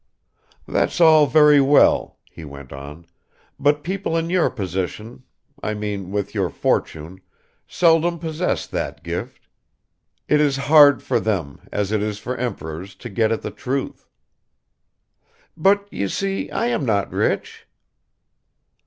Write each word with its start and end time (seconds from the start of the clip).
"That's 0.67 0.99
all 0.99 1.27
very 1.27 1.61
well," 1.61 2.17
he 2.23 2.43
went 2.43 2.73
on; 2.73 3.05
"but 3.59 3.83
people 3.83 4.17
in 4.17 4.31
your 4.31 4.49
position 4.49 5.21
I 5.61 5.75
mean 5.75 6.09
with 6.11 6.33
your 6.33 6.49
fortune, 6.49 7.21
seldom 7.67 8.17
possess 8.17 8.65
that 8.65 9.03
gift; 9.03 9.47
it 10.27 10.41
is 10.41 10.55
hard 10.57 11.03
for 11.03 11.19
them, 11.19 11.61
as 11.71 11.91
it 11.91 12.01
is 12.01 12.17
for 12.17 12.35
emperors, 12.35 12.95
to 12.95 13.09
get 13.09 13.31
at 13.31 13.43
the 13.43 13.51
truth." 13.51 14.07
"But, 15.55 15.87
you 15.93 16.07
see, 16.07 16.49
I 16.49 16.65
am 16.65 16.83
not 16.83 17.11
rich." 17.13 17.67